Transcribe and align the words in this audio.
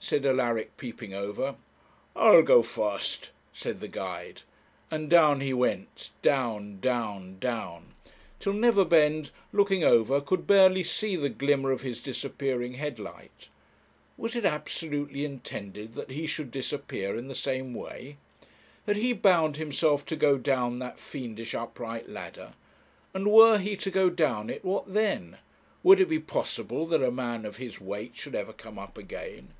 said 0.00 0.24
Alaric 0.24 0.74
peeping 0.78 1.12
over. 1.12 1.56
'I'll 2.16 2.42
go 2.44 2.62
first,' 2.62 3.30
said 3.52 3.80
the 3.80 3.88
guide; 3.88 4.40
and 4.92 5.10
down 5.10 5.40
he 5.40 5.52
went, 5.52 6.10
down, 6.22 6.78
down, 6.80 7.36
down, 7.40 7.94
till 8.38 8.52
Neverbend 8.54 9.32
looking 9.52 9.82
over, 9.84 10.20
could 10.20 10.46
barely 10.46 10.82
see 10.84 11.14
the 11.16 11.28
glimmer 11.28 11.72
of 11.72 11.82
his 11.82 12.00
disappearing 12.00 12.74
head 12.74 12.98
light. 13.00 13.48
Was 14.16 14.34
it 14.36 14.44
absolutely 14.46 15.24
intended 15.26 15.92
that 15.94 16.12
he 16.12 16.26
should 16.28 16.52
disappear 16.52 17.14
in 17.16 17.26
the 17.28 17.34
same 17.34 17.74
way? 17.74 18.16
Had 18.86 18.96
he 18.96 19.12
bound 19.12 19.56
himself 19.58 20.06
to 20.06 20.16
go 20.16 20.38
down 20.38 20.78
that 20.78 20.98
fiendish 21.00 21.54
upright 21.56 22.08
ladder? 22.08 22.54
And 23.12 23.30
were 23.30 23.58
he 23.58 23.76
to 23.78 23.90
go 23.90 24.08
down 24.10 24.48
it, 24.48 24.64
what 24.64 24.94
then? 24.94 25.36
Would 25.82 26.00
it 26.00 26.08
be 26.08 26.20
possible 26.20 26.86
that 26.86 27.02
a 27.02 27.10
man 27.10 27.44
of 27.44 27.56
his 27.56 27.78
weight 27.80 28.14
should 28.16 28.36
ever 28.36 28.52
come 28.54 28.78
up 28.78 28.96
again? 28.96 29.52